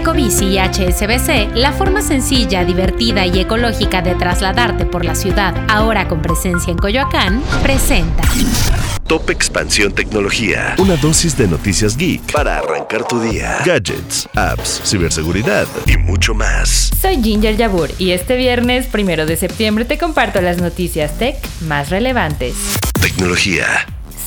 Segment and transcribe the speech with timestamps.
[0.00, 6.08] Ecobici y HSBC, la forma sencilla, divertida y ecológica de trasladarte por la ciudad, ahora
[6.08, 8.22] con presencia en Coyoacán, presenta.
[9.06, 10.74] Top Expansión Tecnología.
[10.78, 13.58] Una dosis de noticias geek para arrancar tu día.
[13.66, 16.90] Gadgets, apps, ciberseguridad y mucho más.
[16.98, 21.36] Soy Ginger Yabur y este viernes, primero de septiembre, te comparto las noticias tech
[21.66, 22.54] más relevantes.
[23.02, 23.66] Tecnología.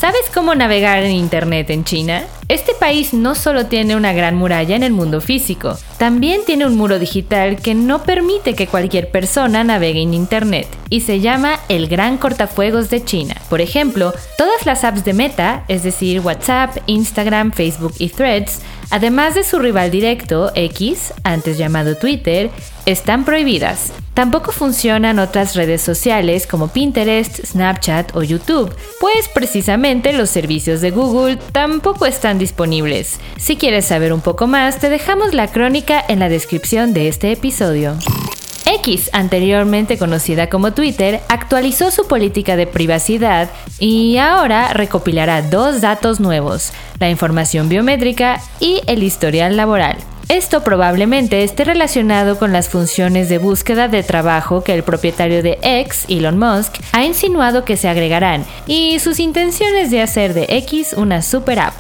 [0.04, 2.26] ¿Sabes cómo navegar en Internet en China?
[2.50, 6.76] Este país no solo tiene una gran muralla en el mundo físico, también tiene un
[6.76, 11.88] muro digital que no permite que cualquier persona navegue en Internet y se llama el
[11.88, 13.36] Gran Cortafuegos de China.
[13.50, 18.60] Por ejemplo, todas las apps de Meta, es decir, WhatsApp, Instagram, Facebook y Threads,
[18.90, 22.50] además de su rival directo, X, antes llamado Twitter,
[22.86, 23.94] están prohibidas.
[24.14, 30.92] Tampoco funcionan otras redes sociales como Pinterest, Snapchat o YouTube, pues precisamente los servicios de
[30.92, 33.20] Google tampoco están disponibles.
[33.38, 37.32] Si quieres saber un poco más, te dejamos la crónica en la descripción de este
[37.32, 37.98] episodio.
[38.84, 46.20] X, anteriormente conocida como Twitter, actualizó su política de privacidad y ahora recopilará dos datos
[46.20, 49.96] nuevos, la información biométrica y el historial laboral.
[50.28, 55.60] Esto probablemente esté relacionado con las funciones de búsqueda de trabajo que el propietario de
[55.62, 60.94] X, Elon Musk, ha insinuado que se agregarán y sus intenciones de hacer de X
[60.98, 61.76] una super app.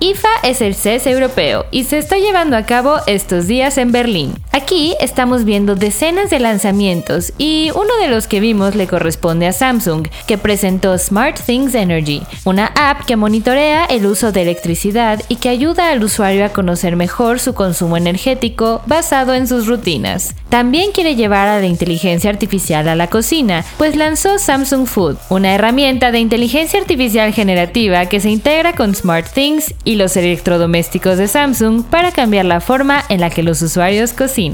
[0.00, 4.34] IFA es el CES europeo y se está llevando a cabo estos días en Berlín.
[4.56, 9.52] Aquí estamos viendo decenas de lanzamientos y uno de los que vimos le corresponde a
[9.52, 15.36] Samsung, que presentó Smart Things Energy, una app que monitorea el uso de electricidad y
[15.36, 20.34] que ayuda al usuario a conocer mejor su consumo energético basado en sus rutinas.
[20.48, 25.52] También quiere llevar a la inteligencia artificial a la cocina, pues lanzó Samsung Food, una
[25.54, 31.28] herramienta de inteligencia artificial generativa que se integra con Smart Things y los electrodomésticos de
[31.28, 34.45] Samsung para cambiar la forma en la que los usuarios cocinan.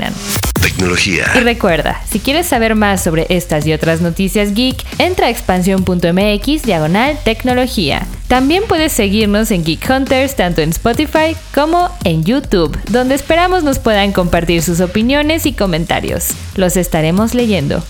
[0.61, 1.27] Tecnología.
[1.35, 6.63] Y recuerda, si quieres saber más sobre estas y otras noticias geek, entra a expansión.mx
[6.63, 8.07] diagonal tecnología.
[8.33, 13.79] También puedes seguirnos en Geek Hunters tanto en Spotify como en YouTube, donde esperamos nos
[13.79, 16.29] puedan compartir sus opiniones y comentarios.
[16.57, 17.85] Los estaremos leyendo.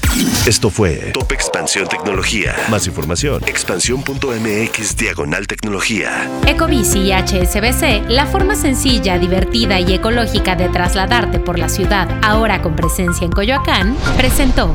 [0.45, 2.57] Esto fue Top Expansión Tecnología.
[2.69, 6.29] Más información, expansión.mx diagonal tecnología.
[6.45, 12.63] Ecobici y HSBC, la forma sencilla, divertida y ecológica de trasladarte por la ciudad, ahora
[12.63, 14.75] con presencia en Coyoacán, presentó.